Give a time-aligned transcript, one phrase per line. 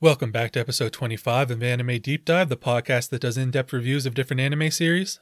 [0.00, 3.72] Welcome back to episode 25 of Anime Deep Dive, the podcast that does in depth
[3.72, 5.18] reviews of different anime series.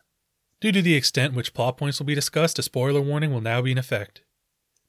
[0.61, 3.63] Due to the extent which plot points will be discussed, a spoiler warning will now
[3.63, 4.21] be in effect.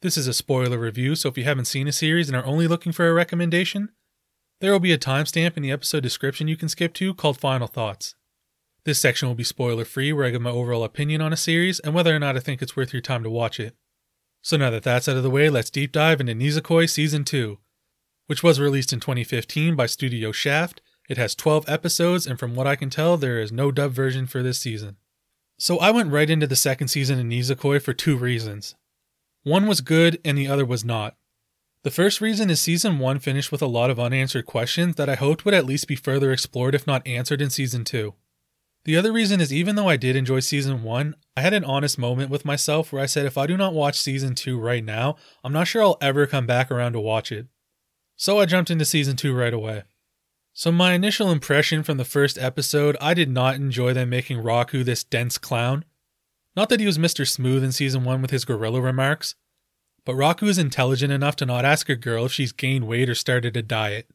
[0.02, 2.68] This is a spoiler review, so if you haven't seen a series and are only
[2.68, 3.94] looking for a recommendation,
[4.60, 7.68] there will be a timestamp in the episode description you can skip to called Final
[7.68, 8.14] Thoughts.
[8.84, 11.80] This section will be spoiler free, where I give my overall opinion on a series
[11.80, 13.74] and whether or not I think it's worth your time to watch it.
[14.42, 17.58] So now that that's out of the way, let's deep dive into Nisekoi Season 2
[18.28, 20.82] which was released in 2015 by Studio Shaft.
[21.10, 24.28] It has 12 episodes, and from what I can tell, there is no dub version
[24.28, 24.98] for this season.
[25.58, 28.76] So I went right into the second season of Nisekoi for two reasons.
[29.44, 31.16] One was good, and the other was not.
[31.84, 35.16] The first reason is season 1 finished with a lot of unanswered questions that I
[35.16, 38.14] hoped would at least be further explored, if not answered, in season 2.
[38.84, 41.98] The other reason is even though I did enjoy season 1, I had an honest
[41.98, 45.16] moment with myself where I said if I do not watch season 2 right now,
[45.44, 47.48] I'm not sure I'll ever come back around to watch it.
[48.20, 49.84] So I jumped into season 2 right away.
[50.52, 54.84] So, my initial impression from the first episode, I did not enjoy them making Raku
[54.84, 55.86] this dense clown.
[56.56, 57.30] Not that he was Mr.
[57.30, 59.36] Smooth in season 1 with his gorilla remarks,
[60.04, 63.14] but Raku is intelligent enough to not ask a girl if she's gained weight or
[63.14, 64.10] started a diet.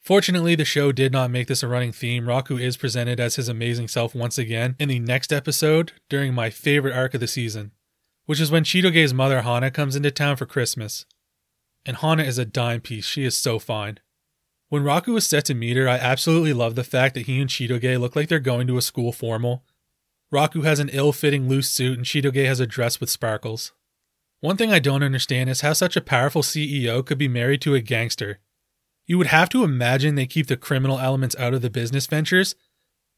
[0.00, 2.24] Fortunately, the show did not make this a running theme.
[2.24, 6.50] Raku is presented as his amazing self once again in the next episode during my
[6.50, 7.70] favorite arc of the season,
[8.26, 11.06] which is when Chitoge's mother Hana comes into town for Christmas
[11.86, 13.04] and Hana is a dime piece.
[13.04, 13.98] She is so fine.
[14.68, 17.48] When Raku was set to meet her, I absolutely love the fact that he and
[17.48, 19.64] Chitoge look like they're going to a school formal.
[20.32, 23.72] Raku has an ill fitting loose suit, and Chitoge has a dress with sparkles.
[24.40, 27.74] One thing I don't understand is how such a powerful CEO could be married to
[27.74, 28.40] a gangster.
[29.06, 32.54] You would have to imagine they keep the criminal elements out of the business ventures,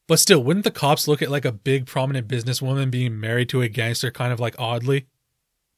[0.09, 3.63] but still, wouldn't the cops look at like a big prominent businesswoman being married to
[3.63, 5.07] a gangster kind of like oddly?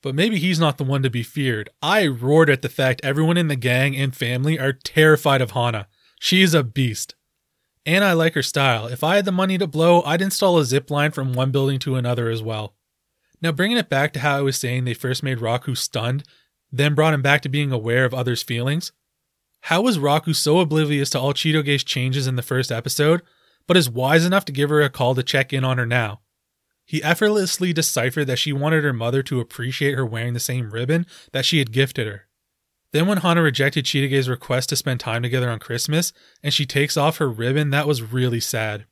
[0.02, 1.70] But maybe he's not the one to be feared.
[1.82, 5.88] I roared at the fact everyone in the gang and family are terrified of Hana.
[6.20, 7.14] She is a beast.
[7.84, 8.86] And I like her style.
[8.86, 11.78] If I had the money to blow, I'd install a zip line from one building
[11.80, 12.74] to another as well.
[13.40, 16.24] Now, bringing it back to how I was saying they first made Raku stunned,
[16.70, 18.92] then brought him back to being aware of others' feelings.
[19.62, 23.23] How was Raku so oblivious to all Chitoge's changes in the first episode,
[23.67, 26.20] but is wise enough to give her a call to check in on her now?
[26.88, 31.04] He effortlessly deciphered that she wanted her mother to appreciate her wearing the same ribbon
[31.32, 32.28] that she had gifted her.
[32.94, 36.96] Then, when Hana rejected Chitoge's request to spend time together on Christmas and she takes
[36.96, 38.86] off her ribbon, that was really sad.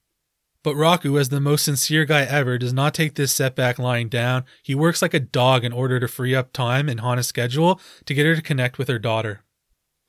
[0.62, 4.44] But Raku, as the most sincere guy ever, does not take this setback lying down.
[4.62, 8.12] He works like a dog in order to free up time in Hana's schedule to
[8.12, 9.42] get her to connect with her daughter.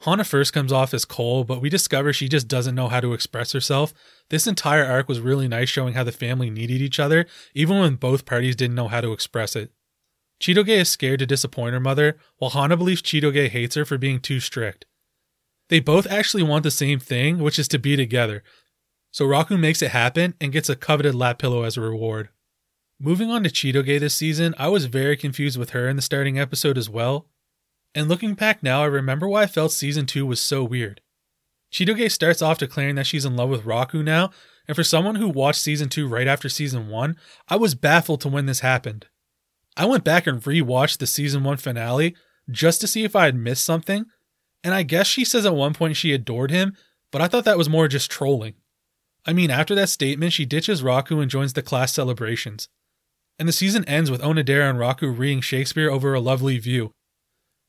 [0.02, 3.14] Hana first comes off as cold, but we discover she just doesn't know how to
[3.14, 3.94] express herself.
[4.30, 7.26] This entire arc was really nice showing how the family needed each other,
[7.56, 9.72] even when both parties didn't know how to express it.
[10.40, 14.20] Chitoge is scared to disappoint her mother, while Hana believes Chitoge hates her for being
[14.20, 14.86] too strict.
[15.70, 18.44] They both actually want the same thing, which is to be together.
[19.12, 22.30] So Raku makes it happen and gets a coveted lap pillow as a reward.
[23.00, 26.40] Moving on to Chitoge this season, I was very confused with her in the starting
[26.40, 27.28] episode as well.
[27.98, 31.02] And looking back now, I remember why I felt season 2 was so weird.
[31.74, 34.30] Chitoge starts off declaring that she's in love with Raku now,
[34.68, 38.28] and for someone who watched season 2 right after season 1, I was baffled to
[38.28, 39.08] when this happened.
[39.76, 42.16] I went back and rewatched the season 1 finale
[42.52, 44.06] just to see if I had missed something,
[44.64, 46.78] and I guess she says at one point she adored him,
[47.12, 48.54] but I thought that was more just trolling.
[49.26, 52.70] I mean, after that statement, she ditches Raku and joins the class celebrations.
[53.40, 56.92] And the season ends with Onodera and Raku reading Shakespeare over a lovely view,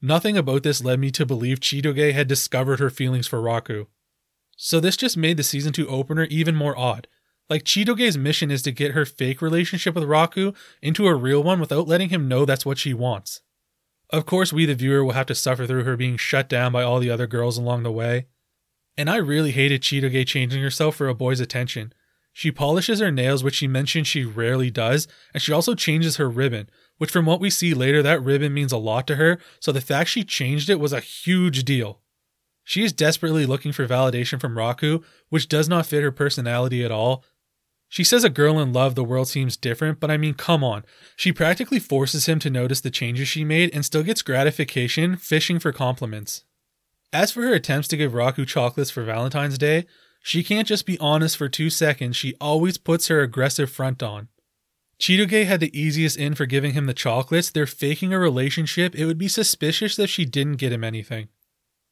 [0.00, 3.86] Nothing about this led me to believe Chitoge had discovered her feelings for Raku.
[4.56, 7.08] So this just made the season 2 opener even more odd.
[7.50, 11.60] Like Chitoge's mission is to get her fake relationship with Raku into a real one
[11.60, 13.40] without letting him know that's what she wants.
[14.10, 16.82] Of course, we the viewer will have to suffer through her being shut down by
[16.82, 18.26] all the other girls along the way.
[18.96, 21.92] And I really hated Chitoge changing herself for a boy's attention.
[22.32, 26.28] She polishes her nails, which she mentioned she rarely does, and she also changes her
[26.28, 29.72] ribbon, which from what we see later, that ribbon means a lot to her, so
[29.72, 32.00] the fact she changed it was a huge deal.
[32.64, 36.90] She is desperately looking for validation from Raku, which does not fit her personality at
[36.90, 37.24] all.
[37.88, 40.84] She says a girl in love, the world seems different, but I mean, come on.
[41.16, 45.58] She practically forces him to notice the changes she made and still gets gratification fishing
[45.58, 46.44] for compliments.
[47.10, 49.86] As for her attempts to give Raku chocolates for Valentine's Day,
[50.22, 54.28] she can't just be honest for two seconds, she always puts her aggressive front on.
[55.00, 57.50] Chitoge had the easiest in for giving him the chocolates.
[57.50, 58.94] They're faking a relationship.
[58.96, 61.28] It would be suspicious if she didn't get him anything.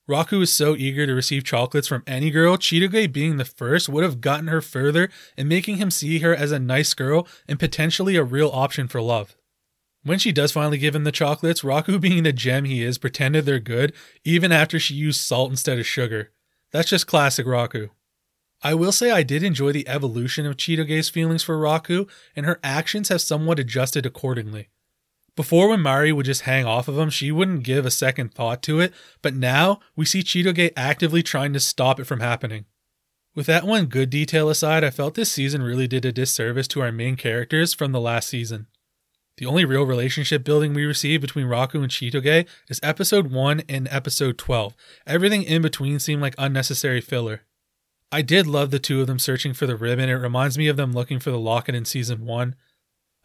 [0.08, 4.04] Raku was so eager to receive chocolates from any girl, Chitoge being the first would
[4.04, 8.14] have gotten her further and making him see her as a nice girl and potentially
[8.14, 9.36] a real option for love.
[10.04, 13.44] When she does finally give him the chocolates, Raku, being the gem he is, pretended
[13.44, 13.92] they're good,
[14.24, 16.30] even after she used salt instead of sugar.
[16.70, 17.90] That's just classic Raku.
[18.62, 22.58] I will say I did enjoy the evolution of Chitoge's feelings for Raku, and her
[22.64, 24.68] actions have somewhat adjusted accordingly.
[25.36, 28.62] Before, when Mari would just hang off of him, she wouldn't give a second thought
[28.62, 32.64] to it, but now we see Chitoge actively trying to stop it from happening.
[33.34, 36.80] With that one good detail aside, I felt this season really did a disservice to
[36.80, 38.66] our main characters from the last season.
[39.36, 43.86] The only real relationship building we receive between Raku and Chitoge is episode 1 and
[43.90, 44.74] episode 12.
[45.06, 47.42] Everything in between seemed like unnecessary filler.
[48.12, 50.08] I did love the two of them searching for the ribbon.
[50.08, 52.54] It reminds me of them looking for the locket in season 1,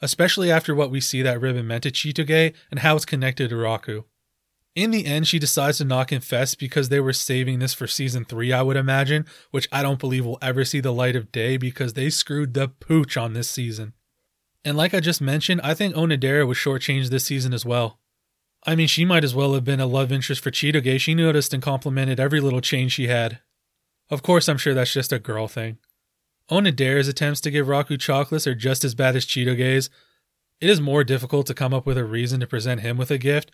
[0.02, 3.56] especially after what we see that ribbon meant to Chitoge and how it's connected to
[3.56, 4.06] Raku.
[4.74, 8.24] In the end, she decides to not confess because they were saving this for season
[8.24, 11.58] 3, I would imagine, which I don't believe will ever see the light of day
[11.58, 13.94] because they screwed the pooch on this season.
[14.64, 18.00] And like I just mentioned, I think Onodera was shortchanged this season as well.
[18.66, 21.00] I mean, she might as well have been a love interest for Chitoge.
[21.02, 23.40] She noticed and complimented every little change she had.
[24.12, 25.78] Of course, I'm sure that's just a girl thing.
[26.50, 29.90] Onodera's attempts to give Raku chocolates are just as bad as Chitoge's.
[30.60, 33.18] It is more difficult to come up with a reason to present him with a
[33.18, 33.52] gift.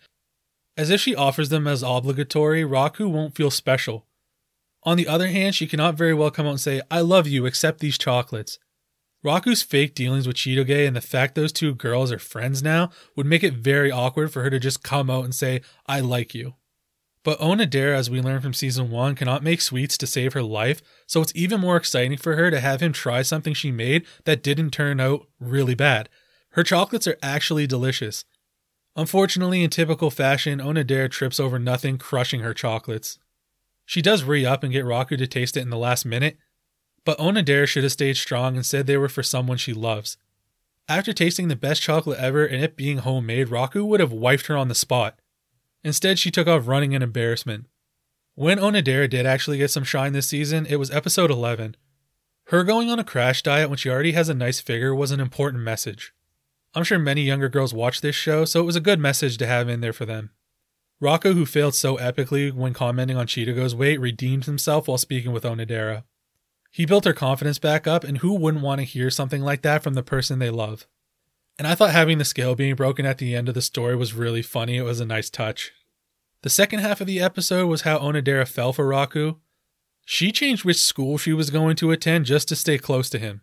[0.76, 4.04] As if she offers them as obligatory, Raku won't feel special.
[4.82, 7.46] On the other hand, she cannot very well come out and say, I love you,
[7.46, 8.58] accept these chocolates.
[9.24, 13.26] Raku's fake dealings with Chitoge and the fact those two girls are friends now would
[13.26, 16.54] make it very awkward for her to just come out and say, I like you.
[17.24, 20.80] But Onodera, as we learned from season 1, cannot make sweets to save her life,
[21.06, 24.42] so it's even more exciting for her to have him try something she made that
[24.42, 26.08] didn't turn out really bad.
[26.50, 28.24] Her chocolates are actually delicious.
[28.96, 33.18] Unfortunately, in typical fashion, Onodera trips over nothing, crushing her chocolates.
[33.84, 36.36] She does re up and get Raku to taste it in the last minute,
[37.04, 40.16] but Onodera should have stayed strong and said they were for someone she loves.
[40.88, 44.56] After tasting the best chocolate ever and it being homemade, Raku would have wifed her
[44.56, 45.18] on the spot.
[45.88, 47.64] Instead, she took off running in embarrassment.
[48.34, 51.76] When Onodera did actually get some shine this season, it was episode 11.
[52.48, 55.18] Her going on a crash diet when she already has a nice figure was an
[55.18, 56.12] important message.
[56.74, 59.46] I'm sure many younger girls watch this show, so it was a good message to
[59.46, 60.28] have in there for them.
[61.02, 65.44] Raku, who failed so epically when commenting on Chitoge's weight, redeemed himself while speaking with
[65.44, 66.04] Onodera.
[66.70, 69.82] He built her confidence back up, and who wouldn't want to hear something like that
[69.82, 70.86] from the person they love?
[71.58, 74.12] And I thought having the scale being broken at the end of the story was
[74.12, 74.76] really funny.
[74.76, 75.72] It was a nice touch.
[76.42, 79.38] The second half of the episode was how Onodera fell for Raku.
[80.04, 83.42] She changed which school she was going to attend just to stay close to him.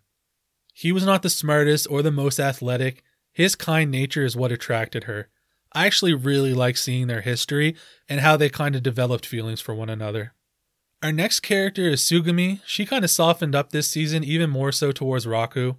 [0.74, 3.04] He was not the smartest or the most athletic.
[3.34, 5.30] His kind nature is what attracted her.
[5.74, 7.76] I actually really like seeing their history
[8.08, 10.34] and how they kind of developed feelings for one another.
[11.04, 12.62] Our next character is Tsugumi.
[12.66, 15.76] She kind of softened up this season, even more so towards Raku.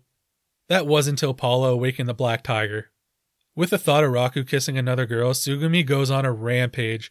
[0.69, 2.91] That was until Paula awakened the Black Tiger.
[3.57, 7.11] With the thought of Raku kissing another girl, Tsugumi goes on a rampage.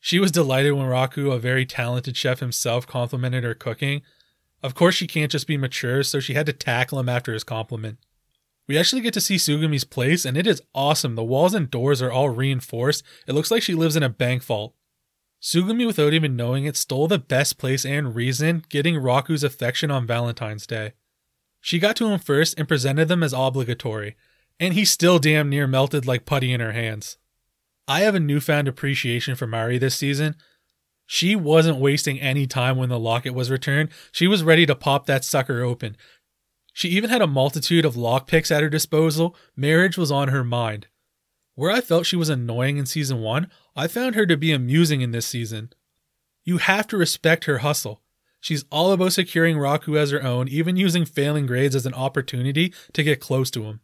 [0.00, 4.02] She was delighted when Raku, a very talented chef himself, complimented her cooking.
[4.60, 7.44] Of course, she can't just be mature, so she had to tackle him after his
[7.44, 7.98] compliment.
[8.66, 11.14] We actually get to see Tsugumi's place, and it is awesome.
[11.14, 13.04] The walls and doors are all reinforced.
[13.28, 14.74] It looks like she lives in a bank vault.
[15.40, 20.08] Tsugumi, without even knowing it, stole the best place and reason, getting Raku's affection on
[20.08, 20.94] Valentine's Day.
[21.60, 24.16] She got to him first and presented them as obligatory,
[24.60, 27.18] and he still damn near melted like putty in her hands.
[27.86, 30.36] I have a newfound appreciation for Mari this season.
[31.06, 33.88] She wasn't wasting any time when the locket was returned.
[34.12, 35.96] She was ready to pop that sucker open.
[36.74, 39.34] She even had a multitude of lockpicks at her disposal.
[39.56, 40.86] Marriage was on her mind.
[41.54, 45.00] Where I felt she was annoying in season 1, I found her to be amusing
[45.00, 45.72] in this season.
[46.44, 48.02] You have to respect her hustle.
[48.40, 52.72] She's all about securing Raku as her own, even using failing grades as an opportunity
[52.92, 53.80] to get close to him.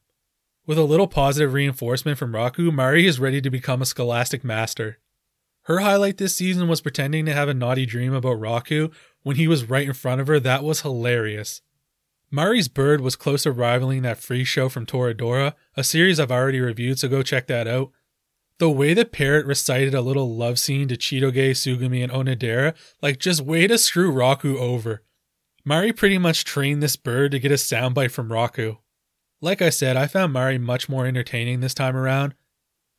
[0.67, 4.99] With a little positive reinforcement from Raku, Mari is ready to become a scholastic master.
[5.65, 8.91] Her highlight this season was pretending to have a naughty dream about Raku
[9.23, 10.41] when he was right in front of her.
[10.41, 11.61] That was hilarious.
[12.31, 16.61] Mari's Bird was close to rivaling that free show from Toradora, a series I've already
[16.61, 17.91] reviewed, so go check that out.
[18.59, 23.19] The way the parrot recited a little love scene to Chitoge, Tsugumi, and Onodera, like
[23.19, 25.03] just way to screw Raku over.
[25.63, 28.79] Mari pretty much trained this bird to get a soundbite from Raku.
[29.45, 32.35] Like I said, I found Mari much more entertaining this time around.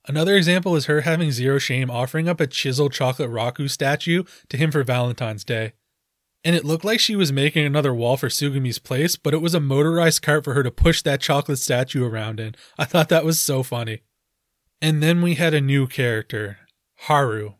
[0.07, 4.57] Another example is her having zero shame offering up a chiseled chocolate Raku statue to
[4.57, 5.73] him for Valentine's Day
[6.45, 9.55] and it looked like she was making another wall for Tsugumi's place, but it was
[9.55, 12.53] a motorized cart for her to push that chocolate statue around in.
[12.77, 14.03] I thought that was so funny.
[14.79, 16.59] And then we had a new character,
[17.07, 17.53] Haru.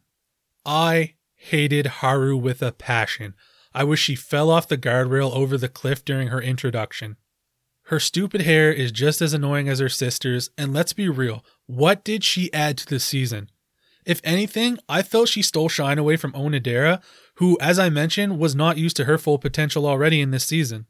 [0.64, 3.34] I hated Haru with a passion.
[3.74, 7.18] I wish she fell off the guardrail over the cliff during her introduction.
[7.90, 12.04] Her stupid hair is just as annoying as her sister's, and let's be real, what
[12.04, 13.52] did she add to the season?
[14.06, 17.02] If anything, I felt she stole shine away from Onodera,
[17.36, 20.88] who, as I mentioned, was not used to her full potential already in this season.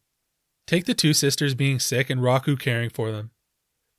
[0.68, 3.32] Take the two sisters being sick and Raku caring for them.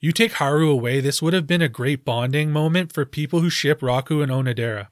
[0.00, 3.50] You take Haru away, this would have been a great bonding moment for people who
[3.50, 4.88] ship Raku and Onodera.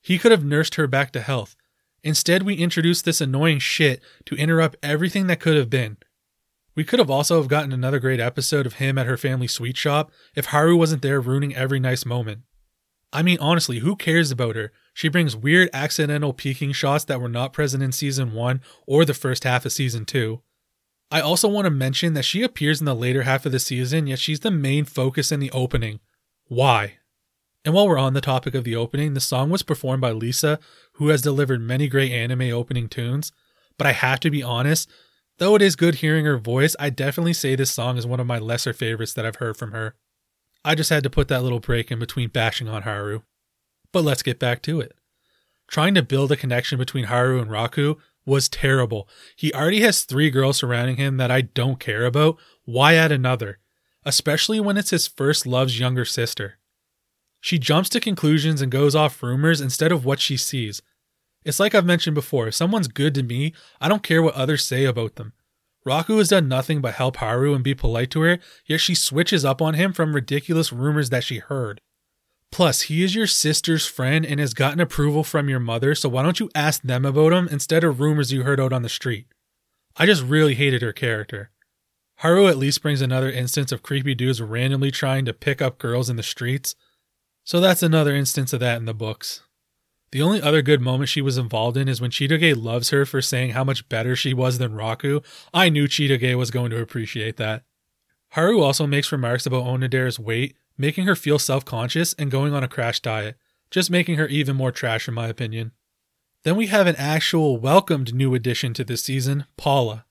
[0.00, 1.56] He could have nursed her back to health.
[2.04, 5.96] Instead, we introduced this annoying shit to interrupt everything that could have been.
[6.74, 9.76] We could have also have gotten another great episode of him at her family sweet
[9.76, 12.42] shop if Haru wasn't there ruining every nice moment.
[13.12, 14.72] I mean, honestly, who cares about her?
[14.94, 19.12] She brings weird accidental peeking shots that were not present in season 1 or the
[19.12, 20.40] first half of season 2.
[21.10, 24.06] I also want to mention that she appears in the later half of the season,
[24.06, 26.00] yet she's the main focus in the opening.
[26.46, 26.94] Why?
[27.66, 30.58] And while we're on the topic of the opening, the song was performed by Lisa,
[30.94, 33.30] who has delivered many great anime opening tunes.
[33.76, 34.90] But I have to be honest,
[35.38, 38.26] though it is good hearing her voice, I definitely say this song is one of
[38.26, 39.94] my lesser favorites that I've heard from her.
[40.64, 43.22] I just had to put that little break in between bashing on Haru.
[43.92, 44.94] But let's get back to it.
[45.68, 49.08] Trying to build a connection between Haru and Raku was terrible.
[49.36, 52.38] He already has three girls surrounding him that I don't care about.
[52.64, 53.58] Why add another?
[54.04, 56.58] Especially when it's his first love's younger sister.
[57.40, 60.80] She jumps to conclusions and goes off rumors instead of what she sees.
[61.44, 64.64] It's like I've mentioned before if someone's good to me, I don't care what others
[64.64, 65.32] say about them.
[65.86, 69.44] Raku has done nothing but help Haru and be polite to her, yet she switches
[69.44, 71.80] up on him from ridiculous rumors that she heard.
[72.52, 76.22] Plus, he is your sister's friend and has gotten approval from your mother, so why
[76.22, 79.26] don't you ask them about him instead of rumors you heard out on the street?
[79.96, 81.50] I just really hated her character.
[82.16, 86.08] Haru at least brings another instance of creepy dudes randomly trying to pick up girls
[86.08, 86.76] in the streets,
[87.42, 89.42] so that's another instance of that in the books.
[90.12, 93.22] The only other good moment she was involved in is when Chitoge loves her for
[93.22, 95.24] saying how much better she was than Raku.
[95.54, 97.64] I knew Chitoge was going to appreciate that.
[98.32, 102.62] Haru also makes remarks about Onodera's weight, making her feel self conscious and going on
[102.62, 103.36] a crash diet,
[103.70, 105.72] just making her even more trash, in my opinion.
[106.44, 110.04] Then we have an actual welcomed new addition to this season, Paula.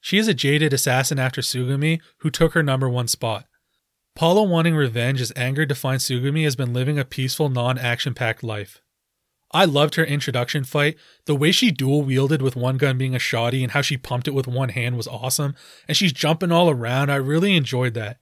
[0.00, 3.46] She is a jaded assassin after Tsugumi, who took her number one spot.
[4.14, 8.14] Paula wanting revenge is angered to find Tsugumi has been living a peaceful, non action
[8.14, 8.80] packed life.
[9.54, 10.96] I loved her introduction fight.
[11.26, 14.26] The way she dual wielded with one gun being a shoddy and how she pumped
[14.26, 15.54] it with one hand was awesome.
[15.86, 17.10] And she's jumping all around.
[17.10, 18.18] I really enjoyed that.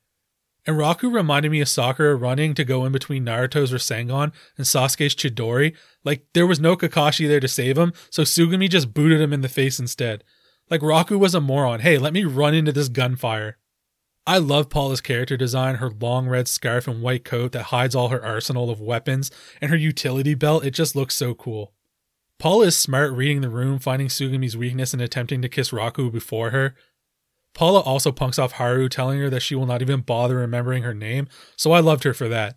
[0.67, 5.15] And Raku reminded me of Sakura running to go in between Naruto's Rasengan and Sasuke's
[5.15, 5.75] Chidori.
[6.05, 9.41] Like, there was no Kakashi there to save him, so Tsugumi just booted him in
[9.41, 10.23] the face instead.
[10.71, 11.81] Like, Raku was a moron.
[11.81, 13.57] Hey, let me run into this gunfire.
[14.27, 18.09] I love Paula's character design, her long red scarf and white coat that hides all
[18.09, 20.65] her arsenal of weapons, and her utility belt.
[20.65, 21.73] It just looks so cool.
[22.39, 26.51] Paula is smart reading the room, finding Tsugumi's weakness and attempting to kiss Raku before
[26.51, 26.77] her.
[27.55, 30.95] Paula also punks off Haru, telling her that she will not even bother remembering her
[30.95, 32.57] name, so I loved her for that.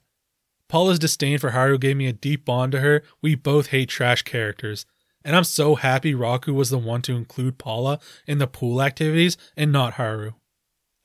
[0.69, 3.03] Paula's disdain for Haru gave me a deep bond to her.
[3.21, 4.85] We both hate trash characters.
[5.23, 9.37] And I'm so happy Raku was the one to include Paula in the pool activities
[9.57, 10.33] and not Haru.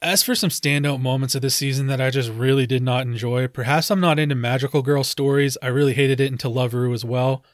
[0.03, 3.49] As for some standout moments of this season that I just really did not enjoy,
[3.49, 5.59] perhaps I'm not into magical girl stories.
[5.61, 7.45] I really hated it in To Love Ru as well.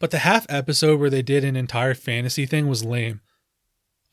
[0.00, 3.20] But the half episode where they did an entire fantasy thing was lame.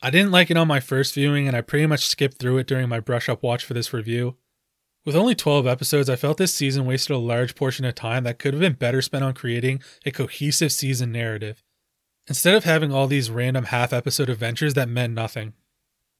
[0.00, 2.68] I didn't like it on my first viewing, and I pretty much skipped through it
[2.68, 4.36] during my brush up watch for this review.
[5.04, 8.38] With only 12 episodes, I felt this season wasted a large portion of time that
[8.38, 11.64] could have been better spent on creating a cohesive season narrative,
[12.28, 15.54] instead of having all these random half episode adventures that meant nothing.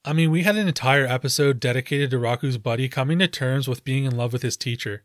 [0.09, 3.85] I mean, we had an entire episode dedicated to Raku's buddy coming to terms with
[3.85, 5.05] being in love with his teacher.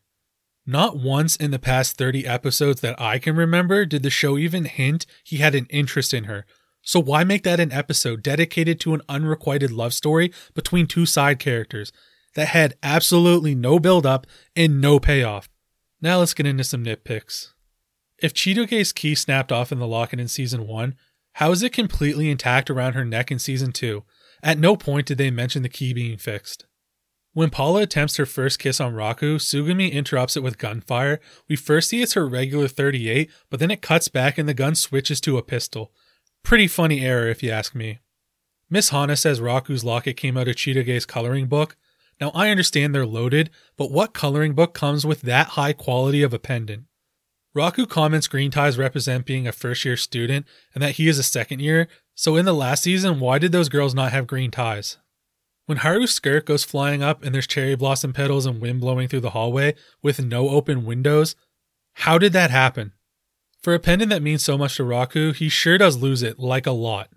[0.65, 4.63] Not once in the past 30 episodes that I can remember did the show even
[4.63, 6.45] hint he had an interest in her,
[6.81, 11.38] so why make that an episode dedicated to an unrequited love story between two side
[11.38, 11.91] characters
[12.36, 15.50] that had absolutely no build up and no payoff?
[16.01, 17.50] Now let's get into some nitpicks.
[18.19, 20.95] If Chitoge's key snapped off in the locket in season 1,
[21.33, 24.05] how is it completely intact around her neck in season 2?
[24.43, 26.65] At no point did they mention the key being fixed.
[27.31, 31.19] When Paula attempts her first kiss on Raku, Tsugumi interrupts it with gunfire.
[31.50, 34.75] We first see it's her regular 38, but then it cuts back and the gun
[34.75, 35.91] switches to a pistol.
[36.43, 38.00] Pretty funny error, if you ask me.
[38.69, 41.75] Miss Hana says Raku's locket came out of Chitoge's coloring book.
[42.21, 46.33] Now, I understand they're loaded, but what coloring book comes with that high quality of
[46.33, 46.83] a pendant?
[47.55, 51.23] Raku comments green ties represent being a first year student and that he is a
[51.23, 54.98] second year, so in the last season, why did those girls not have green ties?
[55.65, 59.22] When Haru's skirt goes flying up and there's cherry blossom petals and wind blowing through
[59.22, 61.36] the hallway with no open windows,
[61.93, 62.91] how did that happen?
[63.62, 66.67] For a pendant that means so much to Raku, he sure does lose it, like
[66.67, 67.10] a lot.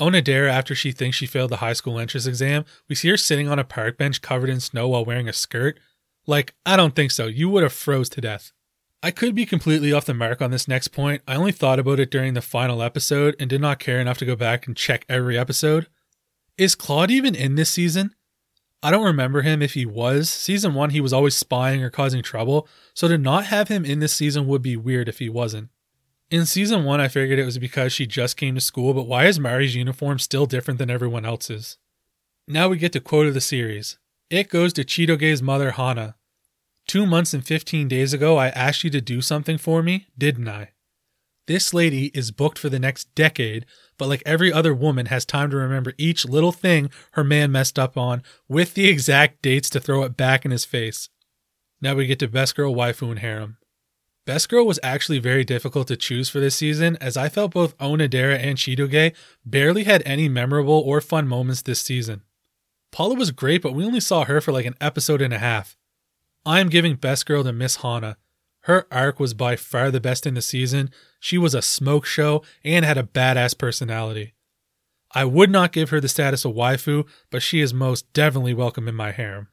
[0.00, 3.48] Onodera, after she thinks she failed the high school entrance exam, we see her sitting
[3.48, 5.78] on a park bench covered in snow while wearing a skirt.
[6.26, 7.26] Like, I don't think so.
[7.26, 8.52] You would have froze to death.
[9.04, 11.20] I could be completely off the mark on this next point.
[11.28, 14.24] I only thought about it during the final episode and did not care enough to
[14.24, 15.88] go back and check every episode.
[16.56, 18.14] Is Claude even in this season?
[18.82, 20.30] I don't remember him if he was.
[20.30, 23.98] Season 1 he was always spying or causing trouble, so to not have him in
[23.98, 25.68] this season would be weird if he wasn't.
[26.30, 29.26] In season 1 I figured it was because she just came to school, but why
[29.26, 31.76] is Mari's uniform still different than everyone else's?
[32.48, 33.98] Now we get to quote of the series.
[34.30, 36.16] It goes to Chitoge's mother Hana.
[36.86, 40.48] Two months and 15 days ago, I asked you to do something for me, didn't
[40.48, 40.70] I?
[41.46, 43.66] This lady is booked for the next decade,
[43.98, 47.78] but like every other woman, has time to remember each little thing her man messed
[47.78, 51.10] up on with the exact dates to throw it back in his face.
[51.82, 53.58] Now we get to Best Girl, Waifu, and Harem.
[54.26, 57.76] Best Girl was actually very difficult to choose for this season, as I felt both
[57.76, 59.14] Onodera and Chitoge
[59.44, 62.22] barely had any memorable or fun moments this season.
[62.90, 65.76] Paula was great, but we only saw her for like an episode and a half.
[66.46, 68.18] I'm giving Best Girl to Miss Hana.
[68.62, 70.90] Her arc was by far the best in the season.
[71.18, 74.34] She was a smoke show and had a badass personality.
[75.12, 78.88] I would not give her the status of waifu, but she is most definitely welcome
[78.88, 79.48] in my harem.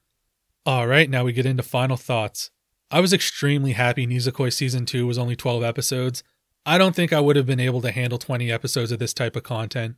[0.67, 2.51] Alright, now we get into final thoughts.
[2.89, 6.23] I was extremely happy Nisekoi Season 2 was only 12 episodes.
[6.65, 9.35] I don't think I would have been able to handle 20 episodes of this type
[9.35, 9.95] of content.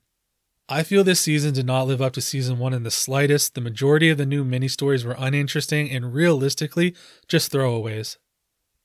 [0.70, 3.54] I feel this season did not live up to season one in the slightest.
[3.54, 6.96] The majority of the new mini stories were uninteresting and realistically
[7.28, 8.18] just throwaways.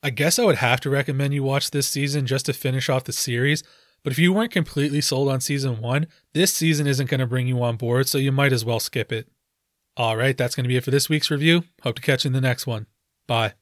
[0.02, 3.04] I guess I would have to recommend you watch this season just to finish off
[3.04, 3.62] the series,
[4.02, 7.48] but if you weren't completely sold on season one, this season isn't going to bring
[7.48, 9.28] you on board, so you might as well skip it.
[9.98, 11.64] Alright, that's going to be it for this week's review.
[11.82, 12.86] Hope to catch you in the next one.
[13.26, 13.54] Bye.